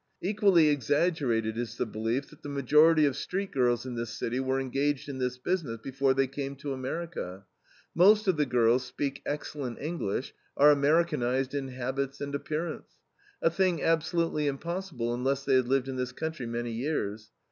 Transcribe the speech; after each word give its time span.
Equally 0.19 0.67
exaggerated 0.69 1.59
is 1.59 1.77
the 1.77 1.85
belief 1.85 2.31
that 2.31 2.41
the 2.41 2.49
majority 2.49 3.05
of 3.05 3.15
street 3.15 3.51
girls 3.51 3.85
in 3.85 3.93
this 3.93 4.09
city 4.09 4.39
were 4.39 4.59
engaged 4.59 5.07
in 5.07 5.19
this 5.19 5.37
business 5.37 5.77
before 5.79 6.15
they 6.15 6.25
came 6.25 6.55
to 6.55 6.73
America. 6.73 7.45
Most 7.93 8.27
of 8.27 8.35
the 8.35 8.47
girls 8.47 8.83
speak 8.83 9.21
excellent 9.27 9.77
English, 9.79 10.33
are 10.57 10.71
Americanized 10.71 11.53
in 11.53 11.67
habits 11.67 12.19
and 12.19 12.33
appearance, 12.33 12.95
a 13.43 13.51
thing 13.51 13.83
absolutely 13.83 14.47
impossible 14.47 15.13
unless 15.13 15.45
they 15.45 15.53
had 15.53 15.67
lived 15.67 15.87
in 15.87 15.97
this 15.97 16.13
country 16.13 16.47
many 16.47 16.71
years. 16.71 17.29